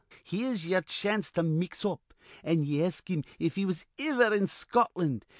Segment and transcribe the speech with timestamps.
[0.23, 4.47] Here's yer chance to mix up, an' ye ask him if he was iver in
[4.47, 5.25] Scotland.